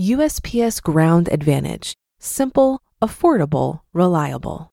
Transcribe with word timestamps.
USPS 0.00 0.82
Ground 0.82 1.28
Advantage: 1.30 1.94
simple, 2.18 2.80
affordable, 3.02 3.80
reliable. 3.92 4.72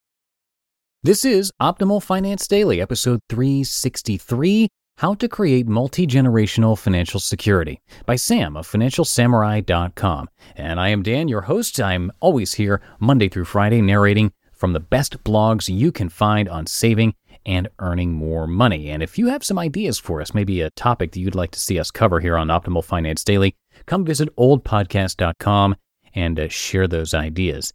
This 1.04 1.24
is 1.24 1.52
Optimal 1.62 2.02
Finance 2.02 2.48
Daily, 2.48 2.82
episode 2.82 3.20
363 3.30 4.68
How 4.98 5.14
to 5.14 5.30
Create 5.30 5.68
Multi 5.68 6.08
Generational 6.08 6.76
Financial 6.78 7.20
Security 7.20 7.80
by 8.06 8.16
Sam 8.16 8.58
of 8.58 8.68
FinancialSamurai.com. 8.68 10.28
And 10.56 10.80
I 10.80 10.90
am 10.90 11.04
Dan, 11.04 11.28
your 11.28 11.42
host. 11.42 11.80
I'm 11.80 12.12
always 12.20 12.56
here 12.56 12.82
Monday 13.00 13.30
through 13.30 13.46
Friday 13.46 13.82
narrating 13.82 14.32
from 14.52 14.74
the 14.74 14.80
best 14.80 15.24
blogs 15.24 15.72
you 15.74 15.92
can 15.92 16.10
find 16.10 16.50
on 16.50 16.66
saving 16.66 17.14
and 17.48 17.70
earning 17.80 18.14
more 18.14 18.46
money. 18.46 18.90
And 18.90 19.02
if 19.02 19.18
you 19.18 19.28
have 19.28 19.44
some 19.44 19.58
ideas 19.58 19.98
for 19.98 20.22
us, 20.22 20.34
maybe 20.34 20.62
a 20.62 20.70
topic 20.72 21.14
that 21.14 21.20
you'd 21.20 21.34
like 21.34 21.52
to 21.52 21.60
see 21.60 21.80
us 21.80 21.90
cover 21.90 22.20
here 22.20 22.38
on 22.38 22.50
Optimal 22.50 22.84
Finance 22.84 23.24
Daily, 23.24 23.56
come 23.88 24.06
visit 24.06 24.36
oldpodcast.com 24.36 25.76
and 26.14 26.40
uh, 26.40 26.50
share 26.50 26.88
those 26.88 27.14
ideas. 27.14 27.74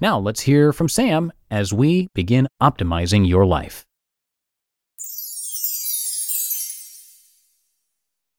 Now, 0.00 0.18
let's 0.18 0.40
hear 0.40 0.72
from 0.72 0.88
Sam 0.88 1.30
as 1.50 1.72
we 1.72 2.08
begin 2.14 2.48
optimizing 2.60 3.28
your 3.28 3.44
life. 3.44 3.84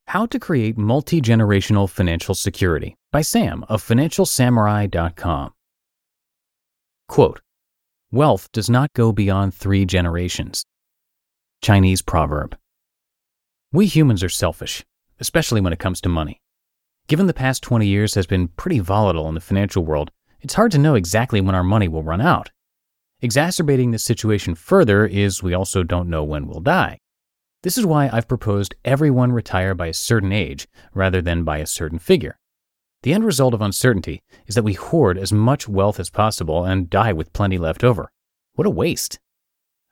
How 0.08 0.26
to 0.28 0.40
Create 0.40 0.78
Multi 0.78 1.22
Generational 1.22 1.90
Financial 1.90 2.36
Security 2.36 2.96
by 3.12 3.22
Sam 3.22 3.64
of 3.70 3.84
FinancialSamurai.com. 3.84 5.54
Quote 7.08 7.42
Wealth 8.14 8.52
does 8.52 8.70
not 8.70 8.94
go 8.94 9.12
beyond 9.12 9.56
three 9.56 9.88
generations. 9.88 10.68
Chinese 11.64 12.04
proverb. 12.04 12.56
We 13.72 13.88
humans 13.88 14.24
are 14.24 14.30
selfish, 14.30 14.86
especially 15.20 15.62
when 15.62 15.74
it 15.74 15.80
comes 15.80 16.00
to 16.02 16.10
money. 16.10 16.40
Given 17.08 17.26
the 17.26 17.34
past 17.34 17.64
20 17.64 17.88
years 17.88 18.14
has 18.14 18.28
been 18.28 18.50
pretty 18.50 18.78
volatile 18.78 19.28
in 19.30 19.34
the 19.34 19.42
financial 19.42 19.84
world, 19.84 20.12
it's 20.42 20.54
hard 20.54 20.72
to 20.74 20.78
know 20.78 20.94
exactly 20.94 21.42
when 21.42 21.56
our 21.56 21.64
money 21.64 21.88
will 21.88 22.04
run 22.04 22.22
out. 22.22 22.52
Exacerbating 23.24 23.90
this 23.90 24.06
situation 24.06 24.54
further 24.54 25.08
is 25.08 25.42
we 25.42 25.56
also 25.56 25.82
don't 25.82 26.08
know 26.08 26.24
when 26.24 26.46
we'll 26.46 26.60
die. 26.60 27.00
This 27.64 27.80
is 27.80 27.86
why 27.88 28.12
I've 28.14 28.28
proposed 28.28 28.76
everyone 28.86 29.32
retire 29.32 29.74
by 29.74 29.88
a 29.88 29.94
certain 29.94 30.32
age 30.32 30.68
rather 30.94 31.20
than 31.20 31.44
by 31.44 31.58
a 31.58 31.66
certain 31.66 31.98
figure. 31.98 32.38
The 33.04 33.14
end 33.14 33.26
result 33.26 33.54
of 33.54 33.62
uncertainty 33.62 34.24
is 34.48 34.56
that 34.56 34.64
we 34.64 34.74
hoard 34.74 35.18
as 35.18 35.34
much 35.34 35.68
wealth 35.68 36.00
as 36.00 36.10
possible 36.10 36.64
and 36.64 36.90
die 36.90 37.12
with 37.12 37.34
plenty 37.34 37.58
left 37.58 37.84
over. 37.84 38.10
What 38.56 38.66
a 38.66 38.70
waste. 38.70 39.20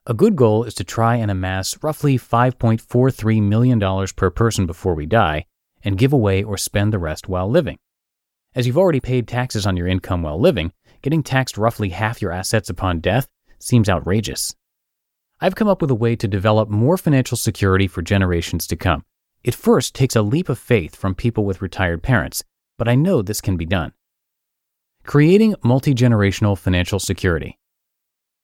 A 0.08 0.14
good 0.14 0.38
goal 0.38 0.64
is 0.64 0.74
to 0.76 0.86
try 0.86 1.18
and 1.18 1.30
amass 1.30 1.78
roughly 1.84 2.18
$5.43 2.18 3.44
million 3.44 4.08
per 4.16 4.30
person 4.30 4.66
before 4.66 4.96
we 4.96 5.06
die 5.06 5.46
and 5.84 5.98
give 5.98 6.14
away 6.14 6.42
or 6.42 6.56
spend 6.56 6.94
the 6.94 7.00
rest 7.00 7.28
while 7.28 7.50
living. 7.50 7.80
As 8.56 8.66
you've 8.66 8.78
already 8.78 9.02
paid 9.02 9.28
taxes 9.28 9.66
on 9.68 9.76
your 9.76 9.88
income 9.88 10.24
while 10.24 10.40
living, 10.40 10.72
getting 11.02 11.22
taxed 11.22 11.58
roughly 11.58 11.90
half 11.90 12.22
your 12.22 12.32
assets 12.32 12.70
upon 12.70 13.02
death 13.02 13.28
seems 13.60 13.90
outrageous. 13.90 14.56
I've 15.42 15.56
come 15.56 15.68
up 15.68 15.82
with 15.82 15.92
a 15.92 15.96
way 15.96 16.16
to 16.16 16.30
develop 16.30 16.70
more 16.70 16.96
financial 16.96 17.36
security 17.36 17.88
for 17.88 18.02
generations 18.02 18.68
to 18.68 18.78
come. 18.78 19.04
It 19.44 19.54
first 19.54 19.96
takes 19.96 20.16
a 20.16 20.22
leap 20.22 20.48
of 20.48 20.58
faith 20.58 20.96
from 20.96 21.14
people 21.14 21.44
with 21.44 21.62
retired 21.62 22.04
parents 22.04 22.44
but 22.82 22.90
I 22.90 22.96
know 22.96 23.22
this 23.22 23.42
can 23.42 23.58
be 23.58 23.68
done. 23.68 23.94
Creating 25.04 25.54
multi 25.64 25.94
generational 25.94 26.58
financial 26.58 26.98
security. 26.98 27.60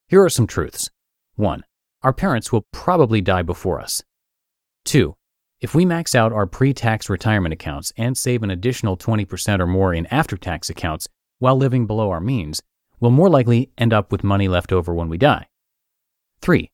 Here 0.10 0.24
are 0.24 0.30
some 0.30 0.46
truths. 0.46 0.92
1. 1.38 1.64
Our 2.04 2.14
parents 2.14 2.52
will 2.52 2.68
probably 2.72 3.20
die 3.20 3.42
before 3.42 3.82
us. 3.82 4.04
2. 4.86 5.16
If 5.60 5.74
we 5.74 5.86
max 5.86 6.14
out 6.14 6.32
our 6.32 6.46
pre 6.46 6.72
tax 6.72 7.10
retirement 7.10 7.52
accounts 7.52 7.92
and 7.98 8.16
save 8.16 8.44
an 8.44 8.52
additional 8.52 8.96
20% 8.96 9.60
or 9.60 9.66
more 9.66 9.92
in 9.92 10.06
after 10.14 10.38
tax 10.38 10.70
accounts 10.70 11.08
while 11.40 11.56
living 11.56 11.88
below 11.88 12.12
our 12.12 12.22
means, 12.22 12.62
we'll 13.00 13.10
more 13.10 13.32
likely 13.32 13.72
end 13.76 13.92
up 13.92 14.12
with 14.12 14.24
money 14.24 14.48
left 14.48 14.72
over 14.72 14.94
when 14.94 15.10
we 15.10 15.18
die. 15.18 15.48
3. 16.44 16.70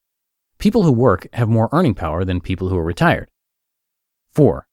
People 0.57 0.83
who 0.83 0.91
work 0.91 1.27
have 1.31 1.47
more 1.47 1.69
earning 1.71 1.95
power 1.95 2.25
than 2.25 2.41
people 2.41 2.67
who 2.67 2.77
are 2.77 2.83
retired. 2.83 3.29
4. 4.33 4.67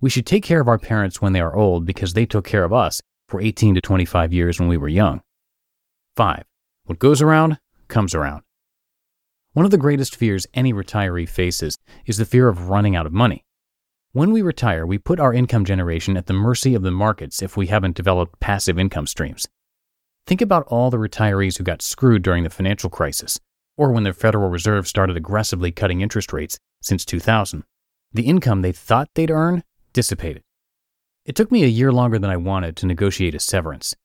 We 0.00 0.10
should 0.10 0.26
take 0.26 0.44
care 0.44 0.60
of 0.60 0.68
our 0.68 0.78
parents 0.78 1.22
when 1.22 1.32
they 1.32 1.40
are 1.40 1.56
old 1.56 1.86
because 1.86 2.12
they 2.12 2.26
took 2.26 2.44
care 2.44 2.64
of 2.64 2.72
us 2.72 3.00
for 3.28 3.40
18 3.40 3.74
to 3.76 3.80
25 3.80 4.32
years 4.32 4.60
when 4.60 4.68
we 4.68 4.76
were 4.76 4.88
young. 4.88 5.22
5. 6.16 6.44
What 6.84 6.98
goes 6.98 7.22
around 7.22 7.58
comes 7.88 8.14
around. 8.14 8.42
One 9.54 9.64
of 9.64 9.70
the 9.70 9.78
greatest 9.78 10.14
fears 10.14 10.46
any 10.52 10.72
retiree 10.72 11.26
faces 11.26 11.78
is 12.04 12.18
the 12.18 12.26
fear 12.26 12.48
of 12.48 12.68
running 12.68 12.94
out 12.94 13.06
of 13.06 13.12
money. 13.12 13.42
When 14.12 14.32
we 14.32 14.42
retire, 14.42 14.86
we 14.86 14.98
put 14.98 15.18
our 15.18 15.32
income 15.32 15.64
generation 15.64 16.16
at 16.16 16.26
the 16.26 16.34
mercy 16.34 16.74
of 16.74 16.82
the 16.82 16.90
markets 16.90 17.42
if 17.42 17.56
we 17.56 17.66
haven't 17.68 17.96
developed 17.96 18.38
passive 18.38 18.78
income 18.78 19.06
streams. 19.06 19.46
Think 20.26 20.42
about 20.42 20.66
all 20.68 20.90
the 20.90 20.98
retirees 20.98 21.56
who 21.56 21.64
got 21.64 21.82
screwed 21.82 22.22
during 22.22 22.44
the 22.44 22.50
financial 22.50 22.90
crisis, 22.90 23.40
or 23.76 23.92
when 23.92 24.02
the 24.02 24.12
Federal 24.12 24.50
Reserve 24.50 24.86
started 24.86 25.16
aggressively 25.16 25.72
cutting 25.72 26.00
interest 26.00 26.32
rates 26.32 26.58
since 26.82 27.04
2000. 27.04 27.64
The 28.12 28.26
income 28.26 28.62
they 28.62 28.72
thought 28.72 29.08
they'd 29.14 29.30
earn 29.30 29.62
dissipated. 29.96 30.42
It 31.24 31.34
took 31.34 31.50
me 31.50 31.64
a 31.64 31.78
year 31.78 31.90
longer 31.90 32.18
than 32.18 32.28
I 32.28 32.36
wanted 32.36 32.76
to 32.76 32.86
negotiate 32.86 33.34
a 33.34 33.40
severance. 33.40 33.96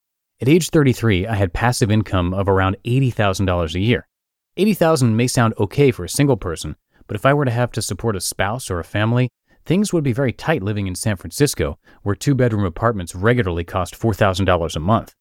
At 0.42 0.48
age 0.48 0.70
33, 0.70 1.28
I 1.28 1.36
had 1.36 1.52
passive 1.52 1.92
income 1.92 2.34
of 2.34 2.48
around 2.48 2.78
$80,000 2.86 3.76
a 3.76 3.80
year. 3.80 4.08
80,000 4.56 5.18
may 5.18 5.28
sound 5.28 5.54
okay 5.60 5.92
for 5.92 6.06
a 6.06 6.10
single 6.10 6.38
person, 6.38 6.78
but 7.08 7.16
if 7.16 7.26
I 7.26 7.34
were 7.34 7.44
to 7.44 7.52
have 7.52 7.72
to 7.74 7.82
support 7.82 8.16
a 8.16 8.22
spouse 8.22 8.72
or 8.72 8.80
a 8.80 8.86
family, 8.86 9.28
things 9.66 9.92
would 9.92 10.06
be 10.06 10.14
very 10.14 10.32
tight 10.32 10.64
living 10.64 10.88
in 10.88 10.96
San 10.96 11.18
Francisco, 11.18 11.78
where 12.04 12.16
two 12.16 12.36
bedroom 12.36 12.64
apartments 12.64 13.14
regularly 13.14 13.66
cost 13.66 14.00
$4,000 14.00 14.76
a 14.76 14.80
month. 14.80 15.14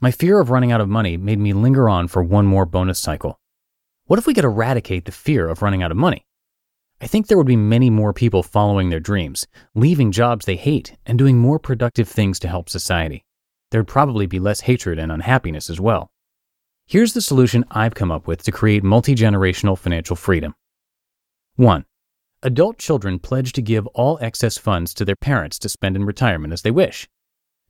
My 0.00 0.10
fear 0.10 0.40
of 0.40 0.50
running 0.50 0.72
out 0.72 0.80
of 0.80 0.88
money 0.88 1.16
made 1.16 1.38
me 1.38 1.52
linger 1.52 1.88
on 1.88 2.08
for 2.08 2.24
one 2.24 2.46
more 2.46 2.66
bonus 2.66 2.98
cycle. 2.98 3.38
What 4.06 4.18
if 4.18 4.26
we 4.26 4.34
could 4.34 4.44
eradicate 4.44 5.04
the 5.04 5.12
fear 5.12 5.48
of 5.48 5.62
running 5.62 5.80
out 5.80 5.92
of 5.92 5.96
money? 5.96 6.26
I 7.02 7.08
think 7.08 7.26
there 7.26 7.36
would 7.36 7.48
be 7.48 7.56
many 7.56 7.90
more 7.90 8.12
people 8.12 8.44
following 8.44 8.88
their 8.88 9.00
dreams, 9.00 9.44
leaving 9.74 10.12
jobs 10.12 10.44
they 10.44 10.54
hate, 10.54 10.96
and 11.04 11.18
doing 11.18 11.36
more 11.36 11.58
productive 11.58 12.08
things 12.08 12.38
to 12.38 12.48
help 12.48 12.68
society. 12.68 13.24
There'd 13.72 13.88
probably 13.88 14.26
be 14.26 14.38
less 14.38 14.60
hatred 14.60 15.00
and 15.00 15.10
unhappiness 15.10 15.68
as 15.68 15.80
well. 15.80 16.12
Here's 16.86 17.12
the 17.12 17.20
solution 17.20 17.64
I've 17.72 17.96
come 17.96 18.12
up 18.12 18.28
with 18.28 18.44
to 18.44 18.52
create 18.52 18.84
multi 18.84 19.16
generational 19.16 19.76
financial 19.76 20.14
freedom. 20.14 20.54
1. 21.56 21.84
Adult 22.44 22.78
children 22.78 23.18
pledge 23.18 23.52
to 23.54 23.62
give 23.62 23.88
all 23.88 24.16
excess 24.20 24.56
funds 24.56 24.94
to 24.94 25.04
their 25.04 25.16
parents 25.16 25.58
to 25.58 25.68
spend 25.68 25.96
in 25.96 26.04
retirement 26.04 26.52
as 26.52 26.62
they 26.62 26.70
wish. 26.70 27.08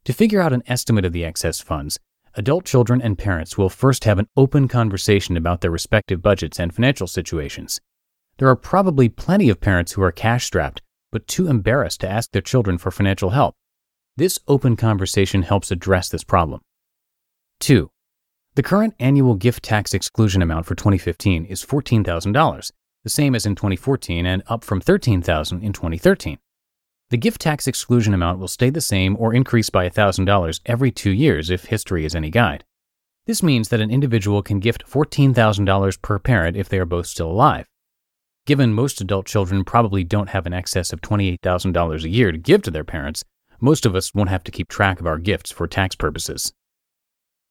To 0.05 0.13
figure 0.13 0.43
out 0.43 0.53
an 0.53 0.63
estimate 0.67 1.07
of 1.07 1.15
the 1.15 1.25
excess 1.25 1.59
funds, 1.59 1.99
adult 2.35 2.67
children 2.67 3.01
and 3.01 3.17
parents 3.17 3.57
will 3.57 3.71
first 3.71 4.05
have 4.05 4.19
an 4.19 4.29
open 4.37 4.69
conversation 4.69 5.39
about 5.39 5.63
their 5.63 5.71
respective 5.71 6.21
budgets 6.21 6.61
and 6.61 6.75
financial 6.75 7.07
situations. 7.07 7.81
There 8.39 8.49
are 8.49 8.57
probably 8.57 9.09
plenty 9.09 9.49
of 9.49 9.61
parents 9.61 9.93
who 9.93 10.03
are 10.03 10.13
cash 10.13 10.45
strapped, 10.47 10.83
but 11.11 11.27
too 11.27 11.49
embarrassed 11.49 12.01
to 12.01 12.09
ask 12.09 12.33
their 12.33 12.43
children 12.43 12.79
for 12.79 12.91
financial 12.91 13.31
help. 13.31 13.55
This 14.17 14.39
open 14.49 14.77
conversation 14.77 15.43
helps 15.43 15.71
address 15.71 16.09
this 16.09 16.25
problem. 16.25 16.61
2. 17.61 17.91
The 18.55 18.63
current 18.63 18.95
annual 18.99 19.35
gift 19.35 19.63
tax 19.63 19.95
exclusion 19.95 20.43
amount 20.43 20.67
for 20.67 20.75
2015 20.75 21.47
is 21.47 21.65
$14,000, 21.65 22.73
the 23.05 23.11
same 23.11 23.35
as 23.35 23.47
in 23.47 23.55
2014 23.55 24.27
and 24.27 24.43
up 24.47 24.65
from 24.65 24.81
13,000 24.81 25.63
in 25.63 25.73
2013. 25.73 26.39
The 27.11 27.17
gift 27.17 27.41
tax 27.41 27.67
exclusion 27.67 28.15
amount 28.15 28.39
will 28.39 28.49
stay 28.49 28.71
the 28.71 28.81
same 28.81 29.17
or 29.19 29.35
increase 29.35 29.71
by 29.71 29.89
$1,000 29.89 30.61
every 30.67 30.91
two 30.91 31.11
years 31.11 31.51
if 31.51 31.67
history 31.67 32.05
is 32.05 32.15
any 32.15 32.31
guide. 32.31 32.65
This 33.27 33.43
means 33.43 33.69
that 33.69 33.81
an 33.81 33.91
individual 33.91 34.43
can 34.43 34.61
gift 34.61 34.85
$14,000 34.87 36.03
per 36.03 36.19
parent 36.19 36.57
if 36.57 36.69
they 36.69 36.79
are 36.79 36.87
both 36.87 37.07
still 37.07 37.31
alive. 37.31 37.67
Given 38.45 38.75
most 38.75 39.01
adult 39.01 39.27
children 39.27 39.65
probably 39.65 40.03
don't 40.03 40.31
have 40.31 40.47
an 40.47 40.53
excess 40.53 40.93
of 40.93 41.01
$28,000 41.01 42.03
a 42.03 42.09
year 42.09 42.33
to 42.33 42.39
give 42.39 42.63
to 42.63 42.73
their 42.73 42.83
parents, 42.83 43.25
most 43.61 43.87
of 43.87 43.95
us 43.95 44.13
won't 44.13 44.31
have 44.31 44.43
to 44.45 44.51
keep 44.51 44.69
track 44.69 44.99
of 44.99 45.07
our 45.07 45.19
gifts 45.19 45.53
for 45.53 45.69
tax 45.69 45.95
purposes. 45.95 46.53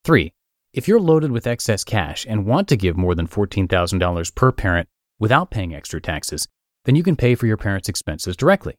3. 0.03 0.33
If 0.73 0.89
you're 0.89 0.99
loaded 0.99 1.31
with 1.31 1.47
excess 1.47 1.85
cash 1.85 2.25
and 2.27 2.45
want 2.45 2.67
to 2.67 2.75
give 2.75 2.97
more 2.97 3.15
than 3.15 3.27
$14,000 3.27 4.35
per 4.35 4.51
parent 4.51 4.89
without 5.17 5.49
paying 5.49 5.73
extra 5.73 6.01
taxes, 6.01 6.45
then 6.83 6.95
you 6.95 7.03
can 7.03 7.15
pay 7.15 7.35
for 7.35 7.47
your 7.47 7.55
parents' 7.55 7.87
expenses 7.87 8.35
directly. 8.35 8.75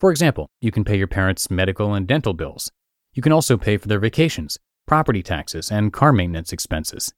For 0.00 0.10
example, 0.10 0.48
you 0.60 0.72
can 0.72 0.82
pay 0.82 0.98
your 0.98 1.06
parents' 1.06 1.48
medical 1.48 1.94
and 1.94 2.08
dental 2.08 2.32
bills. 2.32 2.72
You 3.14 3.22
can 3.22 3.30
also 3.30 3.56
pay 3.56 3.76
for 3.76 3.86
their 3.86 4.00
vacations, 4.00 4.58
property 4.88 5.22
taxes, 5.22 5.70
and 5.70 5.92
car 5.92 6.12
maintenance 6.12 6.52
expenses. 6.52 7.12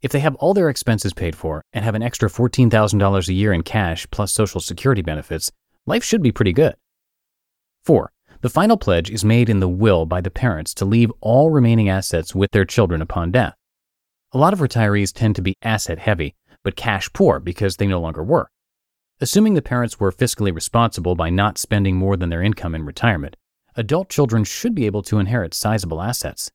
If 0.00 0.12
they 0.12 0.20
have 0.20 0.36
all 0.36 0.54
their 0.54 0.68
expenses 0.68 1.12
paid 1.12 1.34
for 1.34 1.62
and 1.72 1.84
have 1.84 1.96
an 1.96 2.02
extra 2.02 2.28
$14,000 2.28 3.28
a 3.28 3.32
year 3.32 3.52
in 3.52 3.62
cash 3.62 4.06
plus 4.10 4.32
Social 4.32 4.60
Security 4.60 5.02
benefits, 5.02 5.50
life 5.86 6.04
should 6.04 6.22
be 6.22 6.30
pretty 6.30 6.52
good. 6.52 6.74
4. 7.84 8.12
The 8.40 8.48
final 8.48 8.76
pledge 8.76 9.10
is 9.10 9.24
made 9.24 9.48
in 9.48 9.58
the 9.58 9.68
will 9.68 10.06
by 10.06 10.20
the 10.20 10.30
parents 10.30 10.72
to 10.74 10.84
leave 10.84 11.10
all 11.20 11.50
remaining 11.50 11.88
assets 11.88 12.32
with 12.32 12.52
their 12.52 12.64
children 12.64 13.02
upon 13.02 13.32
death. 13.32 13.54
A 14.30 14.38
lot 14.38 14.52
of 14.52 14.60
retirees 14.60 15.12
tend 15.12 15.34
to 15.34 15.42
be 15.42 15.56
asset 15.62 15.98
heavy, 15.98 16.36
but 16.62 16.76
cash 16.76 17.12
poor 17.12 17.40
because 17.40 17.76
they 17.76 17.86
no 17.88 18.00
longer 18.00 18.22
work. 18.22 18.50
Assuming 19.20 19.54
the 19.54 19.62
parents 19.62 19.98
were 19.98 20.12
fiscally 20.12 20.54
responsible 20.54 21.16
by 21.16 21.28
not 21.28 21.58
spending 21.58 21.96
more 21.96 22.16
than 22.16 22.28
their 22.28 22.42
income 22.42 22.76
in 22.76 22.84
retirement, 22.84 23.34
adult 23.74 24.08
children 24.08 24.44
should 24.44 24.76
be 24.76 24.86
able 24.86 25.02
to 25.02 25.18
inherit 25.18 25.54
sizable 25.54 26.00
assets. 26.00 26.52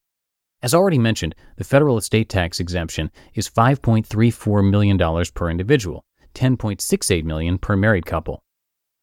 As 0.64 0.74
already 0.74 0.98
mentioned, 0.98 1.36
the 1.58 1.66
federal 1.66 1.98
estate 1.98 2.30
tax 2.30 2.62
exemption 2.62 3.12
is 3.36 3.50
$5.34 3.50 4.72
million 4.72 5.26
per 5.34 5.50
individual, 5.50 6.06
10.68 6.36 7.26
million 7.26 7.58
per 7.58 7.76
married 7.76 8.06
couple. 8.06 8.42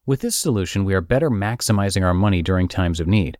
With 0.06 0.22
this 0.22 0.34
solution, 0.34 0.86
we 0.86 0.94
are 0.94 1.02
better 1.02 1.28
maximizing 1.28 2.02
our 2.02 2.14
money 2.14 2.40
during 2.40 2.66
times 2.66 2.98
of 2.98 3.06
need. 3.06 3.36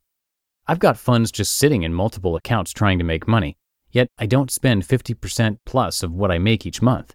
I've 0.67 0.79
got 0.79 0.99
funds 0.99 1.33
just 1.33 1.57
sitting 1.57 1.83
in 1.83 1.95
multiple 1.95 2.37
accounts 2.37 2.75
trying 2.75 2.99
to 2.99 3.05
make 3.05 3.27
money, 3.27 3.57
yet 3.91 4.09
I 4.19 4.27
don't 4.27 4.51
spend 4.51 4.87
50% 4.87 5.57
plus 5.65 6.03
of 6.03 6.13
what 6.13 6.31
I 6.31 6.39
make 6.39 6.67
each 6.67 6.83
month. 6.83 7.15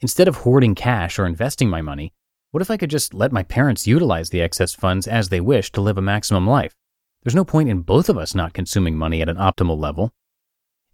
Instead 0.00 0.28
of 0.28 0.36
hoarding 0.36 0.74
cash 0.74 1.18
or 1.18 1.26
investing 1.26 1.68
my 1.68 1.82
money, 1.82 2.14
what 2.52 2.62
if 2.62 2.70
I 2.70 2.78
could 2.78 2.88
just 2.88 3.12
let 3.12 3.32
my 3.32 3.42
parents 3.42 3.86
utilize 3.86 4.30
the 4.30 4.40
excess 4.40 4.74
funds 4.74 5.06
as 5.06 5.28
they 5.28 5.42
wish 5.42 5.70
to 5.72 5.82
live 5.82 5.98
a 5.98 6.02
maximum 6.02 6.46
life? 6.46 6.74
There's 7.22 7.34
no 7.34 7.44
point 7.44 7.68
in 7.68 7.82
both 7.82 8.08
of 8.08 8.16
us 8.16 8.34
not 8.34 8.54
consuming 8.54 8.96
money 8.96 9.20
at 9.20 9.28
an 9.28 9.36
optimal 9.36 9.78
level. 9.78 10.10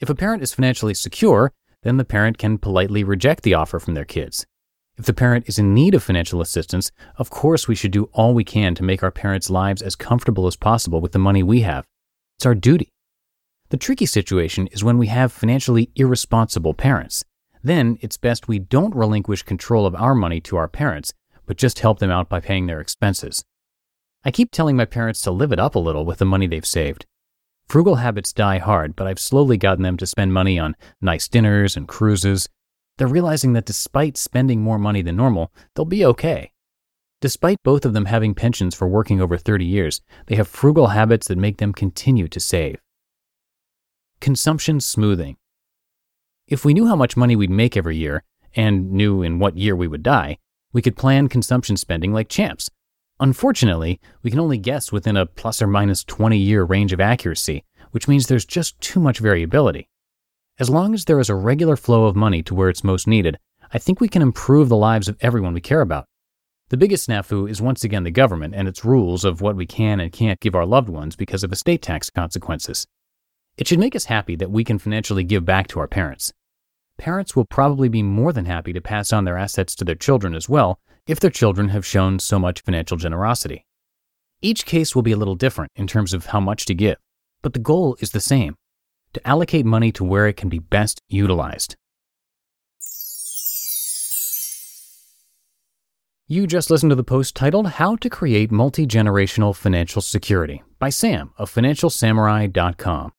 If 0.01 0.11
a 0.11 0.15
parent 0.15 0.43
is 0.43 0.55
financially 0.55 0.95
secure, 0.95 1.53
then 1.83 1.97
the 1.97 2.05
parent 2.05 2.39
can 2.39 2.59
politely 2.59 3.05
reject 3.05 3.43
the 3.43 3.55
offer 3.55 3.79
from 3.79 3.95
their 3.95 4.05
kids. 4.05 4.47
If 4.97 5.07
the 5.07 5.13
parent 5.13 5.49
is 5.49 5.59
in 5.59 5.75
need 5.75 5.95
of 5.95 6.03
financial 6.03 6.41
assistance, 6.41 6.93
of 7.17 7.31
course 7.31 7.67
we 7.67 7.75
should 7.75 7.91
do 7.91 8.11
all 8.13 8.33
we 8.33 8.45
can 8.45 8.75
to 8.77 8.83
make 8.83 9.03
our 9.03 9.11
parents' 9.11 9.51
lives 9.51 9.83
as 9.83 9.97
comfortable 9.97 10.47
as 10.47 10.57
possible 10.57 11.01
with 11.01 11.13
the 11.13 11.19
money 11.19 11.43
we 11.43 11.63
have. 11.63 11.85
It's 12.39 12.47
our 12.47 12.55
duty. 12.55 12.91
The 13.71 13.77
tricky 13.77 14.07
situation 14.07 14.69
is 14.69 14.85
when 14.85 14.99
we 14.99 15.09
have 15.09 15.33
financially 15.33 15.91
irresponsible 15.97 16.75
parents. 16.75 17.25
Then 17.63 17.99
it's 18.01 18.17
best 18.17 18.47
we 18.47 18.59
don't 18.59 18.95
relinquish 18.95 19.43
control 19.43 19.87
of 19.87 19.95
our 19.95 20.15
money 20.15 20.41
to 20.43 20.57
our 20.57 20.69
parents 20.69 21.13
but 21.47 21.57
just 21.57 21.81
help 21.81 21.99
them 21.99 22.11
out 22.11 22.29
by 22.29 22.41
paying 22.41 22.67
their 22.67 22.81
expenses. 22.81 23.45
I 24.25 24.31
keep 24.31 24.51
telling 24.51 24.77
my 24.77 24.85
parents 24.85 25.21
to 25.23 25.31
live 25.31 25.53
it 25.53 25.59
up 25.59 25.75
a 25.75 25.81
little 25.81 26.05
with 26.05 26.19
the 26.19 26.25
money 26.25 26.47
they've 26.47 26.65
saved. 26.65 27.07
Frugal 27.69 27.97
habits 27.97 28.33
die 28.33 28.59
hard, 28.59 28.95
but 28.95 29.07
I've 29.07 29.19
slowly 29.19 29.57
gotten 29.57 29.83
them 29.83 29.97
to 29.97 30.07
spend 30.07 30.33
money 30.33 30.59
on 30.59 30.77
nice 31.01 31.29
dinners 31.29 31.77
and 31.77 31.89
cruises. 31.89 32.49
They're 32.99 33.09
realizing 33.09 33.55
that 33.55 33.65
despite 33.65 34.17
spending 34.17 34.63
more 34.63 34.79
money 34.79 35.03
than 35.03 35.17
normal, 35.17 35.53
they'll 35.75 35.85
be 35.85 36.05
okay. 36.05 36.53
Despite 37.21 37.63
both 37.63 37.85
of 37.85 37.95
them 37.95 38.05
having 38.05 38.35
pensions 38.35 38.75
for 38.75 38.87
working 38.87 39.21
over 39.21 39.39
30 39.39 39.65
years, 39.65 40.03
they 40.27 40.37
have 40.37 40.47
frugal 40.47 40.89
habits 40.89 41.29
that 41.29 41.39
make 41.39 41.57
them 41.57 41.73
continue 41.73 42.29
to 42.29 42.39
save. 42.39 42.77
Consumption 44.21 44.79
smoothing. 44.81 45.37
If 46.47 46.65
we 46.65 46.75
knew 46.75 46.87
how 46.87 46.97
much 46.97 47.17
money 47.17 47.35
we'd 47.35 47.51
make 47.51 47.77
every 47.77 47.97
year, 47.97 48.23
and 48.55 48.93
knew 48.93 49.23
in 49.23 49.39
what 49.39 49.57
year 49.57 49.75
we 49.75 49.89
would 49.89 50.03
die, 50.03 50.39
we 50.73 50.83
could 50.83 50.97
plan 50.97 51.29
consumption 51.29 51.77
spending 51.77 52.13
like 52.13 52.29
champs. 52.29 52.71
Unfortunately, 53.25 53.99
we 54.23 54.31
can 54.31 54.39
only 54.39 54.59
guess 54.59 54.93
within 54.93 55.17
a 55.17 55.25
plus 55.25 55.63
or 55.63 55.67
minus 55.67 56.05
20 56.05 56.37
year 56.37 56.63
range 56.63 56.93
of 56.93 57.01
accuracy, 57.01 57.65
which 57.91 58.07
means 58.07 58.27
there's 58.27 58.45
just 58.45 58.79
too 58.83 59.01
much 59.01 59.19
variability. 59.19 59.89
As 60.59 60.69
long 60.69 60.93
as 60.93 61.07
there 61.07 61.19
is 61.19 61.31
a 61.31 61.35
regular 61.35 61.75
flow 61.75 62.05
of 62.05 62.15
money 62.15 62.43
to 62.43 62.55
where 62.55 62.69
it's 62.69 62.85
most 62.85 63.07
needed, 63.07 63.39
I 63.73 63.79
think 63.79 63.99
we 63.99 64.09
can 64.09 64.21
improve 64.21 64.69
the 64.69 64.77
lives 64.77 65.09
of 65.09 65.17
everyone 65.23 65.55
we 65.55 65.63
care 65.63 65.81
about. 65.81 66.05
The 66.69 66.77
biggest 66.77 67.09
snafu 67.09 67.49
is 67.49 67.63
once 67.63 67.83
again 67.83 68.05
the 68.05 68.11
government 68.11 68.55
and 68.55 68.69
its 68.69 68.85
rules 68.85 69.25
of 69.25 69.41
what 69.41 69.57
we 69.57 69.65
can 69.65 70.01
and 70.01 70.13
can't 70.13 70.41
give 70.41 70.55
our 70.55 70.67
loved 70.67 70.91
ones 70.91 71.17
because 71.17 71.43
of 71.43 71.51
estate 71.51 71.81
tax 71.81 72.11
consequences. 72.11 72.87
It 73.57 73.67
should 73.67 73.79
make 73.79 73.97
us 73.97 74.05
happy 74.05 74.37
that 74.37 74.51
we 74.51 74.65
can 74.65 74.79
financially 74.79 75.25
give 75.25 75.47
back 75.47 75.67
to 75.69 75.81
our 75.81 75.89
parents 75.89 76.35
parents 76.97 77.35
will 77.35 77.45
probably 77.45 77.89
be 77.89 78.03
more 78.03 78.33
than 78.33 78.45
happy 78.45 78.73
to 78.73 78.81
pass 78.81 79.13
on 79.13 79.25
their 79.25 79.37
assets 79.37 79.75
to 79.75 79.85
their 79.85 79.95
children 79.95 80.35
as 80.35 80.49
well 80.49 80.79
if 81.07 81.21
their 81.21 81.31
children 81.31 81.69
have 81.69 81.87
shown 81.87 82.19
so 82.19 82.39
much 82.39 82.63
financial 82.63 82.97
generosity. 82.97 83.65
Each 84.41 84.65
case 84.65 84.95
will 84.95 85.03
be 85.03 85.13
a 85.13 85.17
little 85.17 85.35
different 85.35 85.71
in 85.77 85.87
terms 85.87 86.13
of 86.13 86.27
how 86.27 86.41
much 86.41 86.67
to 86.67 86.75
give, 86.75 86.97
but 87.43 87.53
the 87.53 87.59
goal 87.59 87.97
is 88.01 88.11
the 88.11 88.21
same 88.21 88.57
to 89.13 89.27
allocate 89.27 89.65
money 89.65 89.93
to 89.93 90.05
where 90.05 90.27
it 90.27 90.37
can 90.37 90.49
be 90.49 90.59
best 90.59 91.01
utilized. 91.09 91.77
You 96.27 96.47
just 96.47 96.71
listened 96.71 96.91
to 96.91 96.97
the 96.97 97.05
post 97.05 97.37
titled 97.37 97.69
How 97.73 97.97
to 97.97 98.09
Create 98.09 98.51
Multi 98.51 98.87
Generational 98.87 99.55
Financial 99.55 100.01
Security 100.01 100.63
by 100.79 100.89
Sam 100.89 101.33
of 101.37 101.53
FinancialSamurai.com. 101.53 103.13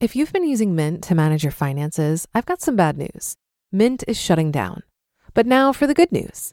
If 0.00 0.14
you've 0.14 0.32
been 0.32 0.46
using 0.46 0.74
Mint 0.74 1.02
to 1.04 1.14
manage 1.14 1.44
your 1.44 1.52
finances, 1.52 2.28
I've 2.34 2.44
got 2.44 2.60
some 2.60 2.76
bad 2.76 2.98
news. 2.98 3.36
Mint 3.72 4.04
is 4.06 4.20
shutting 4.20 4.50
down. 4.50 4.82
But 5.32 5.46
now 5.46 5.72
for 5.72 5.86
the 5.86 5.94
good 5.94 6.12
news 6.12 6.52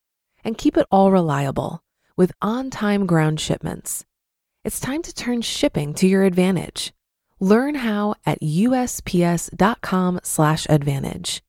And 0.43 0.57
keep 0.57 0.77
it 0.77 0.87
all 0.91 1.11
reliable 1.11 1.83
with 2.17 2.31
on 2.41 2.69
time 2.69 3.05
ground 3.05 3.39
shipments. 3.39 4.05
It's 4.63 4.79
time 4.79 5.01
to 5.03 5.13
turn 5.13 5.41
shipping 5.41 5.93
to 5.95 6.07
your 6.07 6.23
advantage. 6.23 6.93
Learn 7.39 7.75
how 7.75 8.15
at 8.25 8.41
usps.com/slash 8.41 10.67
advantage. 10.69 11.41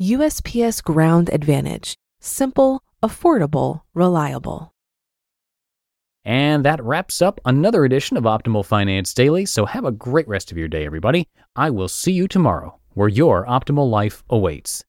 USPS 0.00 0.82
Ground 0.82 1.30
Advantage. 1.32 1.96
Simple, 2.20 2.82
affordable, 3.02 3.82
reliable. 3.94 4.72
And 6.24 6.64
that 6.64 6.82
wraps 6.82 7.22
up 7.22 7.40
another 7.44 7.84
edition 7.84 8.16
of 8.16 8.24
Optimal 8.24 8.66
Finance 8.66 9.14
Daily. 9.14 9.46
So 9.46 9.64
have 9.64 9.84
a 9.84 9.92
great 9.92 10.26
rest 10.26 10.50
of 10.50 10.58
your 10.58 10.68
day, 10.68 10.84
everybody. 10.84 11.28
I 11.54 11.70
will 11.70 11.88
see 11.88 12.12
you 12.12 12.26
tomorrow, 12.28 12.78
where 12.94 13.08
your 13.08 13.46
optimal 13.46 13.88
life 13.88 14.24
awaits. 14.28 14.84